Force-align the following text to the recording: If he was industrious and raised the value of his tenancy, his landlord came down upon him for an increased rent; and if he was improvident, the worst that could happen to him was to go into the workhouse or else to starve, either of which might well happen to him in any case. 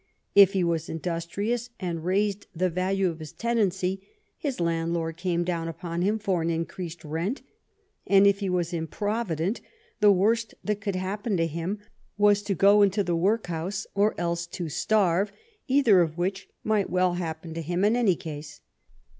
If 0.33 0.53
he 0.53 0.63
was 0.63 0.89
industrious 0.89 1.69
and 1.79 2.03
raised 2.03 2.47
the 2.55 2.71
value 2.71 3.09
of 3.09 3.19
his 3.19 3.31
tenancy, 3.31 4.01
his 4.35 4.59
landlord 4.59 5.15
came 5.15 5.43
down 5.43 5.67
upon 5.67 6.01
him 6.01 6.17
for 6.17 6.41
an 6.41 6.49
increased 6.49 7.05
rent; 7.05 7.43
and 8.07 8.25
if 8.25 8.39
he 8.39 8.49
was 8.49 8.73
improvident, 8.73 9.61
the 9.99 10.11
worst 10.11 10.55
that 10.63 10.81
could 10.81 10.95
happen 10.95 11.37
to 11.37 11.45
him 11.45 11.77
was 12.17 12.41
to 12.41 12.55
go 12.55 12.81
into 12.81 13.03
the 13.03 13.15
workhouse 13.15 13.85
or 13.93 14.19
else 14.19 14.47
to 14.47 14.69
starve, 14.69 15.31
either 15.67 16.01
of 16.01 16.17
which 16.17 16.49
might 16.63 16.89
well 16.89 17.13
happen 17.13 17.53
to 17.53 17.61
him 17.61 17.85
in 17.85 17.95
any 17.95 18.15
case. 18.15 18.59